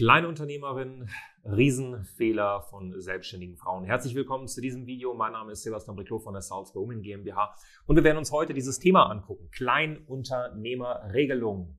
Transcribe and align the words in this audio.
Kleinunternehmerin, 0.00 1.10
Riesenfehler 1.44 2.62
von 2.70 2.98
selbstständigen 3.02 3.58
Frauen. 3.58 3.84
Herzlich 3.84 4.14
willkommen 4.14 4.48
zu 4.48 4.62
diesem 4.62 4.86
Video. 4.86 5.12
Mein 5.12 5.32
Name 5.32 5.52
ist 5.52 5.62
Sebastian 5.62 5.94
Briclot 5.94 6.22
von 6.22 6.32
der 6.32 6.40
South 6.40 6.74
Women 6.74 7.02
GmbH 7.02 7.54
und 7.84 7.96
wir 7.96 8.04
werden 8.04 8.16
uns 8.16 8.32
heute 8.32 8.54
dieses 8.54 8.78
Thema 8.78 9.10
angucken. 9.10 9.50
Kleinunternehmerregelung. 9.50 11.76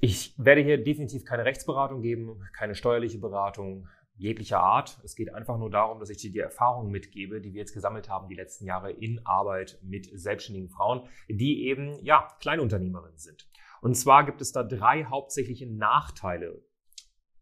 Ich 0.00 0.32
werde 0.38 0.60
hier 0.60 0.80
definitiv 0.80 1.24
keine 1.24 1.44
Rechtsberatung 1.44 2.02
geben, 2.02 2.40
keine 2.56 2.76
steuerliche 2.76 3.18
Beratung 3.18 3.88
jeglicher 4.14 4.60
Art. 4.60 5.00
Es 5.02 5.16
geht 5.16 5.34
einfach 5.34 5.58
nur 5.58 5.70
darum, 5.70 5.98
dass 5.98 6.10
ich 6.10 6.18
dir 6.18 6.30
die 6.30 6.38
Erfahrungen 6.38 6.92
mitgebe, 6.92 7.40
die 7.40 7.52
wir 7.52 7.62
jetzt 7.62 7.74
gesammelt 7.74 8.08
haben 8.08 8.28
die 8.28 8.36
letzten 8.36 8.64
Jahre 8.64 8.92
in 8.92 9.26
Arbeit 9.26 9.80
mit 9.82 10.08
selbstständigen 10.16 10.70
Frauen, 10.70 11.08
die 11.28 11.66
eben, 11.66 11.98
ja, 12.04 12.28
Kleinunternehmerinnen 12.38 13.18
sind. 13.18 13.48
Und 13.80 13.96
zwar 13.96 14.24
gibt 14.24 14.40
es 14.40 14.52
da 14.52 14.62
drei 14.62 15.02
hauptsächliche 15.02 15.66
Nachteile 15.66 16.62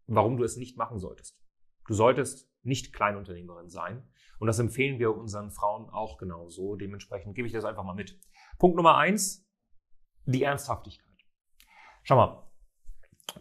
warum 0.07 0.37
du 0.37 0.43
es 0.43 0.57
nicht 0.57 0.77
machen 0.77 0.99
solltest. 0.99 1.39
Du 1.87 1.93
solltest 1.93 2.49
nicht 2.63 2.93
Kleinunternehmerin 2.93 3.69
sein. 3.69 4.07
Und 4.39 4.47
das 4.47 4.59
empfehlen 4.59 4.99
wir 4.99 5.15
unseren 5.15 5.51
Frauen 5.51 5.89
auch 5.89 6.17
genauso. 6.17 6.75
Dementsprechend 6.75 7.35
gebe 7.35 7.47
ich 7.47 7.53
das 7.53 7.63
einfach 7.63 7.83
mal 7.83 7.93
mit. 7.93 8.19
Punkt 8.59 8.75
Nummer 8.75 8.97
eins, 8.97 9.47
die 10.25 10.43
Ernsthaftigkeit. 10.43 11.05
Schau 12.03 12.15
mal, 12.15 12.51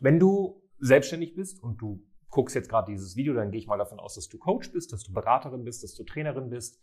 wenn 0.01 0.19
du 0.19 0.63
selbstständig 0.79 1.35
bist 1.35 1.63
und 1.63 1.81
du 1.81 2.07
guckst 2.29 2.55
jetzt 2.55 2.69
gerade 2.69 2.91
dieses 2.91 3.17
Video, 3.17 3.35
dann 3.35 3.51
gehe 3.51 3.61
ich 3.61 3.67
mal 3.67 3.79
davon 3.79 4.01
aus, 4.01 4.15
dass 4.15 4.29
du 4.29 4.39
Coach 4.39 4.73
bist, 4.73 4.93
dass 4.93 5.05
du 5.05 5.13
Beraterin 5.13 5.65
bist, 5.65 5.83
dass 5.83 5.95
du 5.95 6.05
Trainerin 6.05 6.51
bist 6.51 6.81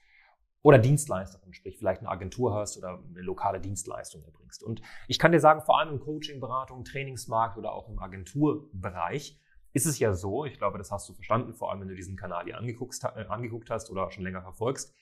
oder 0.64 0.78
Dienstleisterin, 0.78 1.54
sprich 1.54 1.78
vielleicht 1.78 2.02
eine 2.02 2.10
Agentur 2.10 2.54
hast 2.54 2.78
oder 2.78 3.04
eine 3.10 3.22
lokale 3.22 3.60
Dienstleistung 3.60 4.24
erbringst. 4.24 4.64
Und 4.64 4.82
ich 5.08 5.20
kann 5.20 5.32
dir 5.32 5.40
sagen, 5.40 5.62
vor 5.62 5.80
allem 5.80 5.94
im 5.94 6.00
Coaching, 6.00 6.40
Beratung, 6.40 6.84
Trainingsmarkt 6.84 7.58
oder 7.58 7.74
auch 7.74 7.90
im 7.90 8.00
Agenturbereich 8.00 9.40
ist 9.74 9.86
es 9.86 10.00
ja 10.00 10.14
so, 10.14 10.46
ich 10.46 10.58
glaube, 10.58 10.78
das 10.78 10.92
hast 10.92 11.08
du 11.08 11.14
verstanden, 11.14 11.54
vor 11.54 11.72
allem 11.72 11.82
wenn 11.82 11.88
du 11.88 11.96
diesen 11.96 12.18
Kanal 12.18 12.46
hier 12.46 12.58
angeguckt, 12.58 12.98
äh, 13.04 13.26
angeguckt 13.26 13.70
hast 13.70 13.90
oder 13.90 14.12
schon 14.12 14.24
länger 14.24 14.42
verfolgst, 14.42 14.94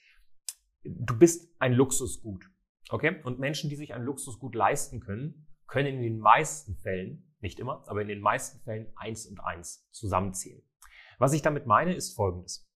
du 0.84 1.18
bist 1.18 1.54
ein 1.58 1.72
Luxusgut. 1.72 2.44
Okay? 2.90 3.20
Und 3.24 3.38
Menschen, 3.38 3.70
die 3.70 3.76
sich 3.76 3.94
ein 3.94 4.02
Luxusgut 4.02 4.54
leisten 4.54 5.00
können, 5.00 5.46
können 5.66 5.94
in 5.96 6.02
den 6.02 6.18
meisten 6.18 6.76
Fällen, 6.76 7.34
nicht 7.40 7.58
immer, 7.58 7.84
aber 7.86 8.02
in 8.02 8.08
den 8.08 8.20
meisten 8.20 8.60
Fällen 8.60 8.92
eins 8.96 9.26
und 9.26 9.40
eins 9.40 9.88
zusammenzählen. 9.92 10.62
Was 11.18 11.32
ich 11.32 11.42
damit 11.42 11.66
meine, 11.66 11.94
ist 11.94 12.14
folgendes. 12.14 12.69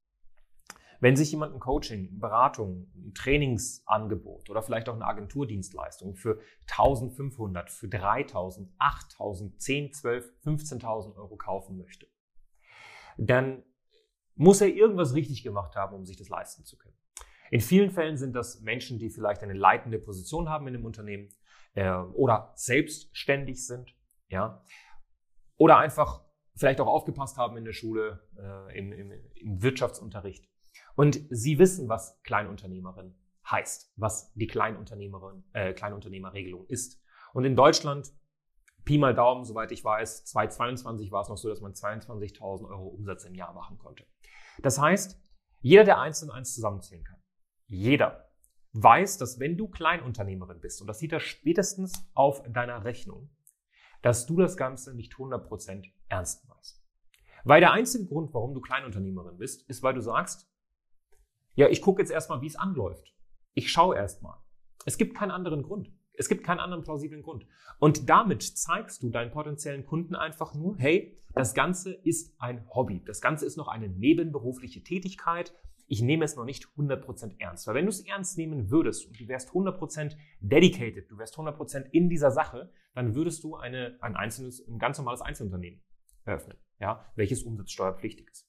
Wenn 1.04 1.16
sich 1.16 1.32
jemand 1.32 1.52
ein 1.52 1.60
Coaching, 1.60 2.18
Beratung, 2.18 2.90
ein 2.96 3.12
Trainingsangebot 3.12 4.48
oder 4.48 4.62
vielleicht 4.62 4.88
auch 4.88 4.94
eine 4.94 5.04
Agenturdienstleistung 5.04 6.16
für 6.16 6.40
1500, 6.62 7.70
für 7.70 7.88
3000, 7.88 8.72
8000, 8.78 9.60
10, 9.60 9.92
12, 9.92 10.32
15.000 10.46 11.14
Euro 11.16 11.36
kaufen 11.36 11.76
möchte, 11.76 12.06
dann 13.18 13.64
muss 14.34 14.62
er 14.62 14.68
irgendwas 14.68 15.14
richtig 15.14 15.42
gemacht 15.42 15.76
haben, 15.76 15.94
um 15.94 16.06
sich 16.06 16.16
das 16.16 16.30
leisten 16.30 16.64
zu 16.64 16.78
können. 16.78 16.96
In 17.50 17.60
vielen 17.60 17.90
Fällen 17.90 18.16
sind 18.16 18.34
das 18.34 18.62
Menschen, 18.62 18.98
die 18.98 19.10
vielleicht 19.10 19.42
eine 19.42 19.52
leitende 19.52 19.98
Position 19.98 20.48
haben 20.48 20.66
in 20.68 20.74
einem 20.74 20.86
Unternehmen 20.86 21.28
äh, 21.74 21.92
oder 21.92 22.54
selbstständig 22.54 23.66
sind, 23.66 23.94
ja, 24.28 24.64
oder 25.58 25.76
einfach 25.76 26.24
vielleicht 26.56 26.80
auch 26.80 26.86
aufgepasst 26.86 27.36
haben 27.36 27.58
in 27.58 27.66
der 27.66 27.74
Schule, 27.74 28.26
äh, 28.38 28.78
im, 28.78 28.90
im, 28.90 29.12
im 29.34 29.62
Wirtschaftsunterricht 29.62 30.48
und 30.96 31.20
Sie 31.30 31.58
wissen, 31.58 31.88
was 31.88 32.20
Kleinunternehmerin 32.22 33.14
heißt, 33.50 33.92
was 33.96 34.32
die 34.34 34.46
Kleinunternehmerin, 34.46 35.44
äh, 35.52 35.72
Kleinunternehmerregelung 35.74 36.66
ist. 36.66 37.02
Und 37.32 37.44
in 37.44 37.56
Deutschland, 37.56 38.12
Pi 38.84 38.98
mal 38.98 39.14
Daumen, 39.14 39.44
soweit 39.44 39.72
ich 39.72 39.84
weiß, 39.84 40.24
2022 40.26 41.10
war 41.10 41.22
es 41.22 41.28
noch 41.28 41.36
so, 41.36 41.48
dass 41.48 41.60
man 41.60 41.72
22.000 41.72 42.68
Euro 42.68 42.88
Umsatz 42.88 43.24
im 43.24 43.34
Jahr 43.34 43.52
machen 43.54 43.78
konnte. 43.78 44.06
Das 44.62 44.78
heißt, 44.78 45.20
jeder, 45.60 45.84
der 45.84 46.00
eins 46.00 46.22
und 46.22 46.30
eins 46.30 46.54
zusammenzählen 46.54 47.04
kann, 47.04 47.22
jeder 47.66 48.30
weiß, 48.72 49.18
dass 49.18 49.40
wenn 49.40 49.56
du 49.56 49.68
Kleinunternehmerin 49.68 50.60
bist, 50.60 50.80
und 50.80 50.86
das 50.86 50.98
sieht 50.98 51.12
er 51.12 51.20
spätestens 51.20 51.92
auf 52.14 52.42
deiner 52.42 52.84
Rechnung, 52.84 53.30
dass 54.02 54.26
du 54.26 54.36
das 54.36 54.56
Ganze 54.56 54.94
nicht 54.94 55.14
100% 55.14 55.90
ernst 56.08 56.46
meinst. 56.46 56.84
Weil 57.44 57.60
der 57.60 57.72
einzige 57.72 58.06
Grund, 58.06 58.34
warum 58.34 58.54
du 58.54 58.60
Kleinunternehmerin 58.60 59.38
bist, 59.38 59.68
ist, 59.68 59.82
weil 59.82 59.94
du 59.94 60.00
sagst, 60.00 60.50
ja, 61.54 61.68
ich 61.68 61.80
gucke 61.80 62.02
jetzt 62.02 62.10
erstmal, 62.10 62.40
wie 62.40 62.46
es 62.46 62.56
anläuft. 62.56 63.14
Ich 63.54 63.70
schaue 63.70 63.96
erstmal. 63.96 64.36
Es 64.84 64.98
gibt 64.98 65.16
keinen 65.16 65.30
anderen 65.30 65.62
Grund. 65.62 65.92
Es 66.16 66.28
gibt 66.28 66.44
keinen 66.44 66.60
anderen 66.60 66.84
plausiblen 66.84 67.22
Grund. 67.22 67.46
Und 67.78 68.08
damit 68.08 68.42
zeigst 68.42 69.02
du 69.02 69.10
deinen 69.10 69.30
potenziellen 69.30 69.84
Kunden 69.84 70.14
einfach 70.14 70.54
nur, 70.54 70.76
hey, 70.78 71.20
das 71.34 71.54
Ganze 71.54 71.92
ist 71.92 72.40
ein 72.40 72.64
Hobby. 72.70 73.02
Das 73.04 73.20
Ganze 73.20 73.46
ist 73.46 73.56
noch 73.56 73.68
eine 73.68 73.88
nebenberufliche 73.88 74.82
Tätigkeit. 74.82 75.52
Ich 75.86 76.00
nehme 76.00 76.24
es 76.24 76.36
noch 76.36 76.44
nicht 76.44 76.66
100% 76.76 77.40
ernst. 77.40 77.66
Weil 77.66 77.74
wenn 77.74 77.86
du 77.86 77.90
es 77.90 78.06
ernst 78.06 78.38
nehmen 78.38 78.70
würdest 78.70 79.06
und 79.06 79.18
du 79.18 79.26
wärst 79.26 79.50
100% 79.50 80.16
dedicated, 80.40 81.10
du 81.10 81.18
wärst 81.18 81.36
100% 81.36 81.90
in 81.90 82.08
dieser 82.08 82.30
Sache, 82.30 82.72
dann 82.94 83.14
würdest 83.14 83.42
du 83.42 83.56
eine, 83.56 83.98
ein 84.00 84.16
einzelnes, 84.16 84.66
ein 84.66 84.78
ganz 84.78 84.98
normales 84.98 85.20
Einzelunternehmen 85.20 85.82
eröffnen, 86.24 86.56
ja, 86.80 87.04
welches 87.16 87.42
umsatzsteuerpflichtig 87.42 88.30
ist. 88.30 88.48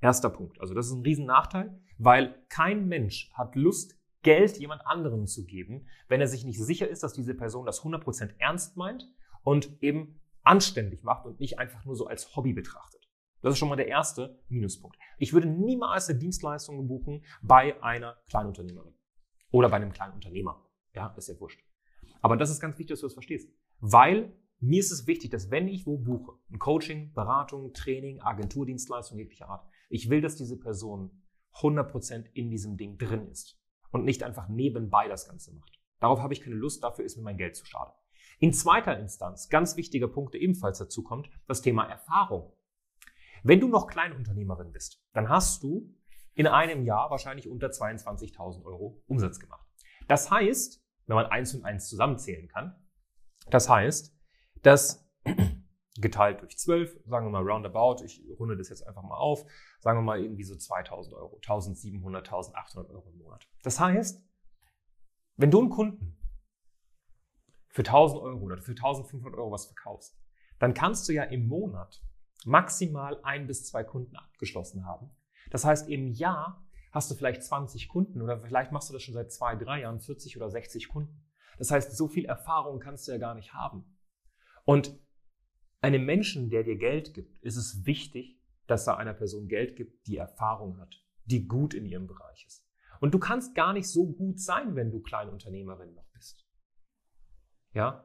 Erster 0.00 0.30
Punkt. 0.30 0.60
Also 0.60 0.74
das 0.74 0.86
ist 0.86 0.92
ein 0.92 1.02
Riesennachteil, 1.02 1.78
weil 1.98 2.42
kein 2.48 2.86
Mensch 2.88 3.30
hat 3.34 3.54
Lust, 3.54 3.96
Geld 4.22 4.58
jemand 4.58 4.86
anderem 4.86 5.26
zu 5.26 5.46
geben, 5.46 5.86
wenn 6.08 6.20
er 6.20 6.26
sich 6.26 6.44
nicht 6.44 6.62
sicher 6.62 6.88
ist, 6.88 7.02
dass 7.02 7.14
diese 7.14 7.34
Person 7.34 7.64
das 7.64 7.82
100% 7.82 8.34
ernst 8.38 8.76
meint 8.76 9.08
und 9.44 9.82
eben 9.82 10.20
anständig 10.42 11.02
macht 11.02 11.24
und 11.26 11.40
nicht 11.40 11.58
einfach 11.58 11.84
nur 11.84 11.96
so 11.96 12.06
als 12.06 12.36
Hobby 12.36 12.52
betrachtet. 12.52 13.08
Das 13.42 13.52
ist 13.54 13.58
schon 13.58 13.70
mal 13.70 13.76
der 13.76 13.88
erste 13.88 14.38
Minuspunkt. 14.48 14.98
Ich 15.18 15.32
würde 15.32 15.48
niemals 15.48 16.08
eine 16.08 16.18
Dienstleistung 16.18 16.86
buchen 16.86 17.24
bei 17.42 17.82
einer 17.82 18.18
Kleinunternehmerin 18.28 18.94
oder 19.50 19.70
bei 19.70 19.76
einem 19.76 19.92
Kleinunternehmer. 19.92 20.66
Ja, 20.94 21.14
ist 21.16 21.28
ja 21.28 21.40
wurscht. 21.40 21.62
Aber 22.20 22.36
das 22.36 22.50
ist 22.50 22.60
ganz 22.60 22.78
wichtig, 22.78 22.88
dass 22.88 23.00
du 23.00 23.06
das 23.06 23.14
verstehst. 23.14 23.50
Weil 23.78 24.34
mir 24.58 24.80
ist 24.80 24.90
es 24.90 25.06
wichtig, 25.06 25.30
dass 25.30 25.50
wenn 25.50 25.68
ich 25.68 25.86
wo 25.86 25.96
buche, 25.96 26.32
ein 26.50 26.58
Coaching, 26.58 27.14
Beratung, 27.14 27.72
Training, 27.72 28.20
Agenturdienstleistung 28.20 29.18
jeglicher 29.18 29.48
Art, 29.48 29.66
ich 29.90 30.08
will, 30.08 30.22
dass 30.22 30.36
diese 30.36 30.58
Person 30.58 31.10
100% 31.56 32.26
in 32.32 32.48
diesem 32.48 32.78
Ding 32.78 32.96
drin 32.96 33.28
ist 33.28 33.60
und 33.90 34.04
nicht 34.04 34.22
einfach 34.22 34.48
nebenbei 34.48 35.08
das 35.08 35.28
Ganze 35.28 35.52
macht. 35.54 35.78
Darauf 35.98 36.20
habe 36.20 36.32
ich 36.32 36.40
keine 36.40 36.56
Lust, 36.56 36.82
dafür 36.82 37.04
ist 37.04 37.16
mir 37.16 37.24
mein 37.24 37.36
Geld 37.36 37.56
zu 37.56 37.66
schade. 37.66 37.92
In 38.38 38.54
zweiter 38.54 38.98
Instanz, 38.98 39.50
ganz 39.50 39.76
wichtiger 39.76 40.08
Punkt, 40.08 40.32
der 40.32 40.40
ebenfalls 40.40 40.78
dazu 40.78 41.02
kommt, 41.02 41.28
das 41.46 41.60
Thema 41.60 41.84
Erfahrung. 41.84 42.54
Wenn 43.42 43.60
du 43.60 43.68
noch 43.68 43.86
Kleinunternehmerin 43.86 44.72
bist, 44.72 45.02
dann 45.12 45.28
hast 45.28 45.62
du 45.62 45.94
in 46.34 46.46
einem 46.46 46.84
Jahr 46.84 47.10
wahrscheinlich 47.10 47.48
unter 47.48 47.68
22.000 47.68 48.64
Euro 48.64 49.02
Umsatz 49.06 49.40
gemacht. 49.40 49.66
Das 50.08 50.30
heißt, 50.30 50.82
wenn 51.06 51.16
man 51.16 51.26
eins 51.26 51.54
und 51.54 51.64
eins 51.64 51.88
zusammenzählen 51.88 52.48
kann, 52.48 52.76
das 53.50 53.68
heißt, 53.68 54.16
dass 54.62 55.06
geteilt 56.00 56.40
durch 56.40 56.58
12, 56.58 57.00
sagen 57.06 57.26
wir 57.26 57.30
mal 57.30 57.48
roundabout, 57.48 58.04
ich 58.04 58.22
runde 58.38 58.56
das 58.56 58.68
jetzt 58.68 58.86
einfach 58.86 59.02
mal 59.02 59.16
auf, 59.16 59.44
sagen 59.80 59.98
wir 59.98 60.02
mal 60.02 60.20
irgendwie 60.20 60.44
so 60.44 60.56
2000 60.56 61.14
Euro, 61.14 61.36
1700, 61.36 62.26
1800 62.26 62.90
Euro 62.92 63.10
im 63.10 63.18
Monat. 63.18 63.48
Das 63.62 63.80
heißt, 63.80 64.22
wenn 65.36 65.50
du 65.50 65.60
einen 65.60 65.70
Kunden 65.70 66.18
für 67.68 67.82
1000 67.82 68.22
Euro 68.22 68.40
oder 68.40 68.58
für 68.58 68.72
1500 68.72 69.38
Euro 69.38 69.50
was 69.50 69.66
verkaufst, 69.66 70.18
dann 70.58 70.74
kannst 70.74 71.08
du 71.08 71.12
ja 71.12 71.24
im 71.24 71.46
Monat 71.48 72.02
maximal 72.44 73.20
ein 73.22 73.46
bis 73.46 73.66
zwei 73.66 73.84
Kunden 73.84 74.16
abgeschlossen 74.16 74.84
haben. 74.84 75.10
Das 75.50 75.64
heißt, 75.64 75.88
im 75.88 76.08
Jahr 76.08 76.66
hast 76.92 77.10
du 77.10 77.14
vielleicht 77.14 77.42
20 77.42 77.88
Kunden 77.88 78.20
oder 78.20 78.40
vielleicht 78.40 78.72
machst 78.72 78.88
du 78.88 78.92
das 78.92 79.02
schon 79.02 79.14
seit 79.14 79.32
zwei, 79.32 79.54
drei 79.56 79.80
Jahren, 79.80 80.00
40 80.00 80.36
oder 80.36 80.50
60 80.50 80.88
Kunden. 80.88 81.24
Das 81.58 81.70
heißt, 81.70 81.96
so 81.96 82.08
viel 82.08 82.24
Erfahrung 82.24 82.80
kannst 82.80 83.06
du 83.06 83.12
ja 83.12 83.18
gar 83.18 83.34
nicht 83.34 83.52
haben. 83.52 83.84
Und 84.64 84.98
einem 85.80 86.04
Menschen, 86.04 86.50
der 86.50 86.62
dir 86.62 86.76
Geld 86.76 87.14
gibt, 87.14 87.42
ist 87.42 87.56
es 87.56 87.84
wichtig, 87.86 88.40
dass 88.66 88.86
er 88.86 88.98
einer 88.98 89.14
Person 89.14 89.48
Geld 89.48 89.76
gibt, 89.76 90.06
die 90.06 90.16
Erfahrung 90.16 90.78
hat, 90.78 91.02
die 91.24 91.46
gut 91.46 91.74
in 91.74 91.86
ihrem 91.86 92.06
Bereich 92.06 92.44
ist. 92.46 92.66
Und 93.00 93.14
du 93.14 93.18
kannst 93.18 93.54
gar 93.54 93.72
nicht 93.72 93.88
so 93.88 94.06
gut 94.12 94.40
sein, 94.40 94.76
wenn 94.76 94.90
du 94.90 95.00
Kleinunternehmerin 95.00 95.94
noch 95.94 96.06
bist. 96.12 96.46
Ja? 97.72 98.04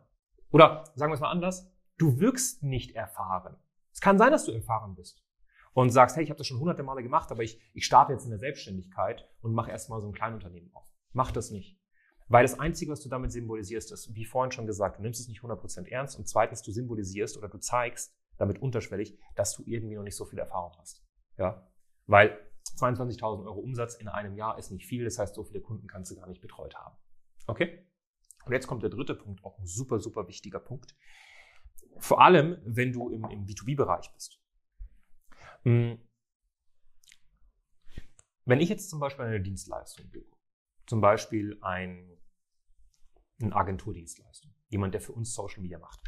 Oder 0.51 0.85
sagen 0.95 1.11
wir 1.11 1.15
es 1.15 1.21
mal 1.21 1.31
anders, 1.31 1.69
du 1.97 2.19
wirkst 2.19 2.63
nicht 2.63 2.95
erfahren. 2.95 3.57
Es 3.91 4.01
kann 4.01 4.17
sein, 4.17 4.31
dass 4.31 4.45
du 4.45 4.51
erfahren 4.51 4.95
bist. 4.95 5.21
und 5.73 5.89
sagst, 5.89 6.15
hey, 6.15 6.23
ich 6.23 6.29
habe 6.29 6.37
das 6.37 6.47
schon 6.47 6.59
hunderte 6.59 6.83
Male 6.83 7.03
gemacht, 7.03 7.31
aber 7.31 7.43
ich, 7.43 7.59
ich 7.73 7.85
starte 7.85 8.13
jetzt 8.13 8.23
in 8.23 8.29
der 8.29 8.39
Selbstständigkeit 8.39 9.29
und 9.41 9.53
mache 9.53 9.71
erstmal 9.71 9.99
so 9.99 10.07
ein 10.07 10.13
Kleinunternehmen 10.13 10.73
auf. 10.73 10.87
Mach 11.11 11.31
das 11.31 11.51
nicht. 11.51 11.77
Weil 12.27 12.43
das 12.43 12.59
Einzige, 12.59 12.91
was 12.91 13.01
du 13.01 13.09
damit 13.09 13.31
symbolisierst, 13.31 13.91
ist, 13.91 14.13
wie 14.15 14.25
vorhin 14.25 14.51
schon 14.51 14.65
gesagt, 14.65 14.97
du 14.97 15.03
nimmst 15.03 15.19
es 15.19 15.27
nicht 15.27 15.41
100% 15.41 15.87
ernst 15.87 16.17
und 16.17 16.27
zweitens, 16.27 16.63
du 16.63 16.71
symbolisierst 16.71 17.37
oder 17.37 17.49
du 17.49 17.59
zeigst 17.59 18.15
damit 18.37 18.61
unterschwellig, 18.61 19.17
dass 19.35 19.55
du 19.55 19.63
irgendwie 19.65 19.95
noch 19.95 20.03
nicht 20.03 20.15
so 20.15 20.25
viel 20.25 20.39
Erfahrung 20.39 20.73
hast. 20.79 21.05
Ja? 21.37 21.69
Weil 22.07 22.39
22.000 22.77 23.45
Euro 23.45 23.59
Umsatz 23.59 23.95
in 23.95 24.07
einem 24.07 24.35
Jahr 24.35 24.57
ist 24.57 24.71
nicht 24.71 24.85
viel, 24.85 25.03
das 25.03 25.19
heißt, 25.19 25.35
so 25.35 25.43
viele 25.43 25.61
Kunden 25.61 25.87
kannst 25.87 26.11
du 26.11 26.15
gar 26.15 26.27
nicht 26.27 26.41
betreut 26.41 26.75
haben. 26.75 26.97
Okay? 27.47 27.85
Und 28.45 28.53
jetzt 28.53 28.67
kommt 28.67 28.83
der 28.83 28.89
dritte 28.89 29.15
Punkt, 29.15 29.43
auch 29.43 29.57
ein 29.59 29.65
super, 29.65 29.99
super 29.99 30.27
wichtiger 30.27 30.59
Punkt. 30.59 30.95
Vor 31.99 32.21
allem, 32.21 32.57
wenn 32.65 32.91
du 32.91 33.09
im, 33.09 33.23
im 33.25 33.45
B2B-Bereich 33.45 34.11
bist. 34.13 34.41
Hm. 35.63 35.99
Wenn 38.45 38.59
ich 38.59 38.69
jetzt 38.69 38.89
zum 38.89 38.99
Beispiel 38.99 39.25
eine 39.25 39.41
Dienstleistung 39.41 40.11
gebe, 40.11 40.34
zum 40.85 41.01
Beispiel 41.01 41.57
ein, 41.61 42.17
eine 43.41 43.55
Agenturdienstleistung, 43.55 44.53
jemand, 44.69 44.93
der 44.93 45.01
für 45.01 45.13
uns 45.13 45.33
Social 45.33 45.61
Media 45.61 45.79
macht. 45.79 46.01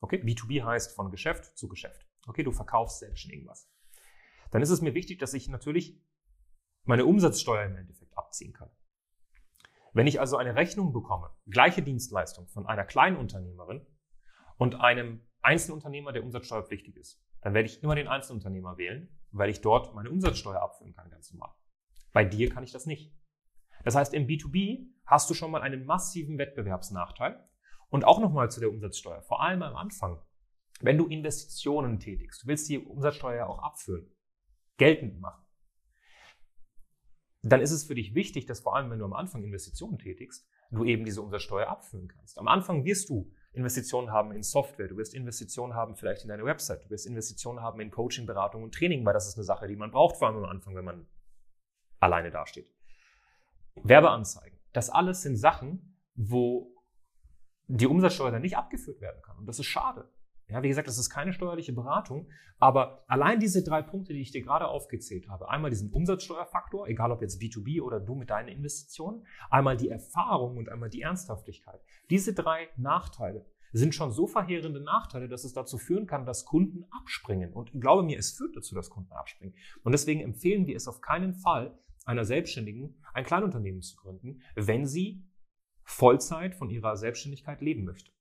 Okay, 0.00 0.22
B2B 0.22 0.64
heißt 0.64 0.94
von 0.94 1.10
Geschäft 1.10 1.56
zu 1.56 1.68
Geschäft. 1.68 2.06
Okay, 2.26 2.42
du 2.42 2.52
verkaufst 2.52 3.00
selbst 3.00 3.20
schon 3.20 3.32
irgendwas. 3.32 3.70
Dann 4.50 4.62
ist 4.62 4.70
es 4.70 4.80
mir 4.80 4.94
wichtig, 4.94 5.18
dass 5.18 5.34
ich 5.34 5.48
natürlich 5.48 6.00
meine 6.84 7.04
Umsatzsteuer 7.04 7.64
im 7.64 7.76
Endeffekt 7.76 8.16
abziehen 8.16 8.52
kann. 8.52 8.70
Wenn 9.92 10.06
ich 10.06 10.20
also 10.20 10.36
eine 10.36 10.54
Rechnung 10.54 10.92
bekomme, 10.92 11.30
gleiche 11.46 11.82
Dienstleistung 11.82 12.46
von 12.48 12.66
einer 12.66 12.84
Kleinunternehmerin 12.84 13.86
und 14.56 14.76
einem 14.76 15.26
Einzelunternehmer, 15.40 16.12
der 16.12 16.24
umsatzsteuerpflichtig 16.24 16.96
ist, 16.96 17.22
dann 17.40 17.54
werde 17.54 17.68
ich 17.68 17.82
immer 17.82 17.94
den 17.94 18.08
Einzelunternehmer 18.08 18.76
wählen, 18.76 19.08
weil 19.30 19.50
ich 19.50 19.60
dort 19.60 19.94
meine 19.94 20.10
Umsatzsteuer 20.10 20.60
abführen 20.60 20.94
kann, 20.94 21.10
ganz 21.10 21.32
normal. 21.32 21.54
Bei 22.12 22.24
dir 22.24 22.50
kann 22.50 22.64
ich 22.64 22.72
das 22.72 22.86
nicht. 22.86 23.12
Das 23.84 23.94
heißt, 23.94 24.14
im 24.14 24.26
B2B 24.26 24.86
hast 25.06 25.28
du 25.30 25.34
schon 25.34 25.50
mal 25.50 25.62
einen 25.62 25.84
massiven 25.84 26.38
Wettbewerbsnachteil. 26.38 27.44
Und 27.90 28.04
auch 28.04 28.20
nochmal 28.20 28.50
zu 28.50 28.60
der 28.60 28.70
Umsatzsteuer, 28.70 29.22
vor 29.22 29.42
allem 29.42 29.62
am 29.62 29.74
Anfang. 29.74 30.20
Wenn 30.80 30.98
du 30.98 31.06
Investitionen 31.06 31.98
tätigst, 31.98 32.42
du 32.42 32.46
willst 32.46 32.68
die 32.68 32.78
Umsatzsteuer 32.78 33.46
auch 33.46 33.62
abführen, 33.62 34.10
geltend 34.76 35.20
machen, 35.20 35.44
dann 37.42 37.60
ist 37.60 37.70
es 37.70 37.84
für 37.84 37.94
dich 37.94 38.14
wichtig, 38.14 38.46
dass 38.46 38.60
vor 38.60 38.76
allem, 38.76 38.90
wenn 38.90 38.98
du 38.98 39.04
am 39.04 39.14
Anfang 39.14 39.42
Investitionen 39.42 39.98
tätigst, 39.98 40.46
du 40.70 40.84
eben 40.84 41.04
diese 41.04 41.22
Umsatzsteuer 41.22 41.68
abführen 41.68 42.08
kannst. 42.08 42.38
Am 42.38 42.46
Anfang 42.46 42.84
wirst 42.84 43.08
du 43.08 43.32
Investitionen 43.52 44.12
haben 44.12 44.32
in 44.32 44.42
Software, 44.42 44.88
du 44.88 44.96
wirst 44.98 45.14
Investitionen 45.14 45.74
haben 45.74 45.96
vielleicht 45.96 46.22
in 46.22 46.28
deine 46.28 46.44
Website, 46.44 46.84
du 46.84 46.90
wirst 46.90 47.06
Investitionen 47.06 47.60
haben 47.60 47.80
in 47.80 47.90
Coaching, 47.90 48.26
Beratung 48.26 48.62
und 48.62 48.74
Training, 48.74 49.04
weil 49.06 49.14
das 49.14 49.26
ist 49.26 49.36
eine 49.36 49.44
Sache, 49.44 49.66
die 49.66 49.76
man 49.76 49.90
braucht, 49.90 50.16
vor 50.18 50.28
allem 50.28 50.36
am 50.36 50.44
Anfang, 50.44 50.76
wenn 50.76 50.84
man 50.84 51.06
alleine 52.00 52.30
dasteht. 52.30 52.70
Werbeanzeigen. 53.84 54.58
Das 54.72 54.90
alles 54.90 55.22
sind 55.22 55.36
Sachen, 55.36 55.96
wo 56.14 56.74
die 57.66 57.86
Umsatzsteuer 57.86 58.30
dann 58.30 58.42
nicht 58.42 58.56
abgeführt 58.56 59.00
werden 59.00 59.20
kann. 59.22 59.38
Und 59.38 59.46
das 59.46 59.58
ist 59.58 59.66
schade. 59.66 60.10
Ja, 60.48 60.62
wie 60.62 60.68
gesagt, 60.68 60.88
das 60.88 60.96
ist 60.96 61.10
keine 61.10 61.34
steuerliche 61.34 61.74
Beratung, 61.74 62.30
aber 62.58 63.04
allein 63.06 63.38
diese 63.38 63.62
drei 63.62 63.82
Punkte, 63.82 64.14
die 64.14 64.22
ich 64.22 64.30
dir 64.30 64.42
gerade 64.42 64.66
aufgezählt 64.66 65.28
habe, 65.28 65.50
einmal 65.50 65.70
diesen 65.70 65.92
Umsatzsteuerfaktor, 65.92 66.88
egal 66.88 67.12
ob 67.12 67.20
jetzt 67.20 67.40
B2B 67.40 67.82
oder 67.82 68.00
du 68.00 68.14
mit 68.14 68.30
deinen 68.30 68.48
Investitionen, 68.48 69.26
einmal 69.50 69.76
die 69.76 69.90
Erfahrung 69.90 70.56
und 70.56 70.70
einmal 70.70 70.88
die 70.88 71.02
Ernsthaftigkeit. 71.02 71.80
Diese 72.08 72.32
drei 72.32 72.68
Nachteile 72.78 73.44
sind 73.72 73.94
schon 73.94 74.10
so 74.10 74.26
verheerende 74.26 74.80
Nachteile, 74.80 75.28
dass 75.28 75.44
es 75.44 75.52
dazu 75.52 75.76
führen 75.76 76.06
kann, 76.06 76.24
dass 76.24 76.46
Kunden 76.46 76.84
abspringen. 76.90 77.52
Und 77.52 77.78
glaube 77.78 78.02
mir, 78.02 78.18
es 78.18 78.32
führt 78.32 78.56
dazu, 78.56 78.74
dass 78.74 78.88
Kunden 78.88 79.12
abspringen. 79.12 79.54
Und 79.82 79.92
deswegen 79.92 80.20
empfehlen 80.20 80.66
wir 80.66 80.76
es 80.76 80.88
auf 80.88 81.02
keinen 81.02 81.34
Fall, 81.34 81.78
einer 82.08 82.24
Selbstständigen 82.24 82.96
ein 83.12 83.24
Kleinunternehmen 83.24 83.82
zu 83.82 83.96
gründen, 83.96 84.40
wenn 84.54 84.86
sie 84.86 85.24
Vollzeit 85.84 86.54
von 86.54 86.70
ihrer 86.70 86.96
Selbstständigkeit 86.96 87.60
leben 87.60 87.84
möchte. 87.84 88.12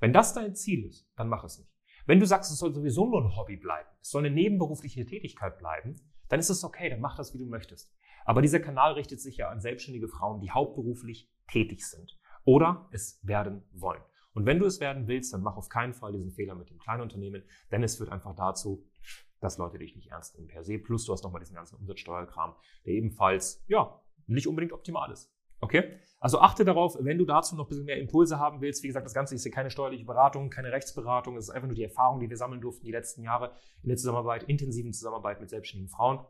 Wenn 0.00 0.12
das 0.12 0.34
dein 0.34 0.54
Ziel 0.54 0.84
ist, 0.84 1.08
dann 1.16 1.28
mach 1.28 1.44
es 1.44 1.58
nicht. 1.58 1.72
Wenn 2.06 2.20
du 2.20 2.26
sagst, 2.26 2.50
es 2.50 2.58
soll 2.58 2.74
sowieso 2.74 3.06
nur 3.06 3.22
ein 3.22 3.36
Hobby 3.36 3.56
bleiben, 3.56 3.88
es 4.00 4.10
soll 4.10 4.24
eine 4.24 4.34
nebenberufliche 4.34 5.04
Tätigkeit 5.04 5.58
bleiben, 5.58 5.96
dann 6.28 6.40
ist 6.40 6.50
es 6.50 6.64
okay, 6.64 6.90
dann 6.90 7.00
mach 7.00 7.16
das, 7.16 7.32
wie 7.32 7.38
du 7.38 7.46
möchtest. 7.46 7.94
Aber 8.24 8.42
dieser 8.42 8.60
Kanal 8.60 8.94
richtet 8.94 9.20
sich 9.20 9.36
ja 9.36 9.50
an 9.50 9.60
selbstständige 9.60 10.08
Frauen, 10.08 10.40
die 10.40 10.50
hauptberuflich 10.50 11.30
tätig 11.50 11.86
sind 11.86 12.18
oder 12.44 12.88
es 12.92 13.20
werden 13.22 13.62
wollen. 13.72 14.02
Und 14.32 14.46
wenn 14.46 14.58
du 14.58 14.66
es 14.66 14.80
werden 14.80 15.06
willst, 15.06 15.32
dann 15.32 15.42
mach 15.42 15.56
auf 15.56 15.68
keinen 15.68 15.94
Fall 15.94 16.12
diesen 16.12 16.32
Fehler 16.32 16.54
mit 16.54 16.70
dem 16.70 16.78
Kleinunternehmen, 16.78 17.44
denn 17.70 17.82
es 17.82 17.96
führt 17.96 18.10
einfach 18.10 18.34
dazu, 18.34 18.84
dass 19.40 19.58
Leute 19.58 19.78
dich 19.78 19.94
nicht 19.96 20.10
ernst 20.10 20.34
nehmen 20.34 20.48
per 20.48 20.64
se. 20.64 20.78
Plus 20.78 21.04
du 21.04 21.12
hast 21.12 21.24
nochmal 21.24 21.40
diesen 21.40 21.54
ganzen 21.54 21.76
Umsatzsteuerkram, 21.76 22.54
der 22.84 22.94
ebenfalls, 22.94 23.64
ja, 23.68 24.00
nicht 24.26 24.46
unbedingt 24.46 24.72
optimal 24.72 25.10
ist. 25.10 25.32
Okay? 25.60 25.98
Also 26.20 26.40
achte 26.40 26.64
darauf, 26.64 26.96
wenn 27.00 27.18
du 27.18 27.24
dazu 27.24 27.54
noch 27.56 27.66
ein 27.66 27.68
bisschen 27.68 27.84
mehr 27.84 27.98
Impulse 27.98 28.38
haben 28.38 28.60
willst. 28.60 28.82
Wie 28.82 28.88
gesagt, 28.88 29.06
das 29.06 29.14
Ganze 29.14 29.34
ist 29.34 29.42
hier 29.42 29.52
keine 29.52 29.70
steuerliche 29.70 30.04
Beratung, 30.04 30.50
keine 30.50 30.72
Rechtsberatung. 30.72 31.36
Es 31.36 31.44
ist 31.44 31.50
einfach 31.50 31.68
nur 31.68 31.76
die 31.76 31.84
Erfahrung, 31.84 32.20
die 32.20 32.28
wir 32.28 32.36
sammeln 32.36 32.60
durften 32.60 32.84
die 32.84 32.92
letzten 32.92 33.22
Jahre 33.22 33.52
in 33.82 33.88
der 33.88 33.96
Zusammenarbeit, 33.96 34.44
intensiven 34.44 34.92
Zusammenarbeit 34.92 35.40
mit 35.40 35.50
selbstständigen 35.50 35.90
Frauen. 35.90 36.24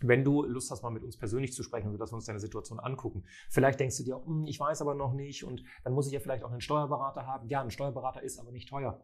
Wenn 0.00 0.24
du 0.24 0.42
Lust 0.44 0.70
hast, 0.70 0.82
mal 0.82 0.90
mit 0.90 1.04
uns 1.04 1.16
persönlich 1.16 1.52
zu 1.52 1.62
sprechen, 1.62 1.90
sodass 1.90 2.12
wir 2.12 2.16
uns 2.16 2.26
deine 2.26 2.38
Situation 2.38 2.78
angucken. 2.78 3.24
Vielleicht 3.48 3.80
denkst 3.80 3.96
du 3.98 4.04
dir, 4.04 4.22
hm, 4.24 4.44
ich 4.46 4.60
weiß 4.60 4.82
aber 4.82 4.94
noch 4.94 5.14
nicht 5.14 5.44
und 5.44 5.62
dann 5.84 5.94
muss 5.94 6.06
ich 6.06 6.12
ja 6.12 6.20
vielleicht 6.20 6.44
auch 6.44 6.50
einen 6.50 6.60
Steuerberater 6.60 7.26
haben. 7.26 7.48
Ja, 7.48 7.62
ein 7.62 7.70
Steuerberater 7.70 8.22
ist 8.22 8.38
aber 8.38 8.52
nicht 8.52 8.68
teuer. 8.68 9.02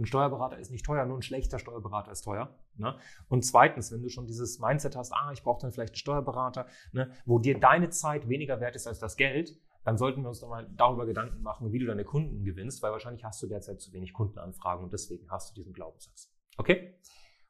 Ein 0.00 0.06
Steuerberater 0.06 0.58
ist 0.58 0.70
nicht 0.70 0.86
teuer, 0.86 1.04
nur 1.04 1.18
ein 1.18 1.22
schlechter 1.22 1.58
Steuerberater 1.58 2.10
ist 2.10 2.22
teuer. 2.22 2.56
Ne? 2.76 2.96
Und 3.28 3.44
zweitens, 3.44 3.92
wenn 3.92 4.00
du 4.00 4.08
schon 4.08 4.26
dieses 4.26 4.58
Mindset 4.58 4.96
hast, 4.96 5.12
ah, 5.12 5.30
ich 5.30 5.42
brauche 5.42 5.60
dann 5.60 5.72
vielleicht 5.72 5.92
einen 5.92 5.98
Steuerberater, 5.98 6.66
ne, 6.92 7.12
wo 7.26 7.38
dir 7.38 7.60
deine 7.60 7.90
Zeit 7.90 8.26
weniger 8.26 8.60
wert 8.60 8.76
ist 8.76 8.86
als 8.86 8.98
das 8.98 9.16
Geld, 9.16 9.60
dann 9.84 9.98
sollten 9.98 10.22
wir 10.22 10.28
uns 10.30 10.40
doch 10.40 10.48
mal 10.48 10.66
darüber 10.74 11.04
Gedanken 11.04 11.42
machen, 11.42 11.70
wie 11.72 11.78
du 11.78 11.84
deine 11.84 12.04
Kunden 12.04 12.44
gewinnst, 12.44 12.82
weil 12.82 12.92
wahrscheinlich 12.92 13.24
hast 13.24 13.42
du 13.42 13.46
derzeit 13.46 13.82
zu 13.82 13.92
wenig 13.92 14.14
Kundenanfragen 14.14 14.84
und 14.84 14.92
deswegen 14.92 15.30
hast 15.30 15.50
du 15.50 15.54
diesen 15.54 15.74
Glaubenssatz. 15.74 16.32
Okay? 16.56 16.94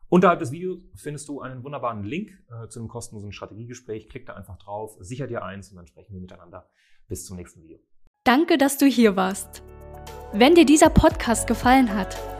Unterhalb 0.09 0.41
des 0.41 0.51
Videos 0.51 0.81
findest 0.97 1.29
du 1.29 1.41
einen 1.41 1.63
wunderbaren 1.63 2.03
Link 2.03 2.33
äh, 2.51 2.67
zu 2.67 2.81
einem 2.81 2.89
kostenlosen 2.89 3.31
Strategiegespräch. 3.31 4.09
Klick 4.09 4.27
da 4.27 4.35
einfach 4.35 4.59
drauf, 4.59 4.97
sicher 4.99 5.29
dir 5.29 5.45
eins 5.45 5.71
und 5.71 5.77
dann 5.77 5.87
sprechen 5.87 6.15
wir 6.15 6.21
miteinander. 6.21 6.69
Bis 7.07 7.27
zum 7.27 7.37
nächsten 7.37 7.63
Video. 7.63 7.79
Danke, 8.25 8.59
dass 8.59 8.77
du 8.77 8.87
hier 8.87 9.15
warst. 9.15 9.63
Wenn 10.33 10.57
dir 10.57 10.67
dieser 10.67 10.91
Podcast 10.91 11.47
gefallen 11.47 11.95
hat, 11.95 12.40